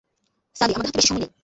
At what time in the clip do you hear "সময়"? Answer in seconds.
1.07-1.21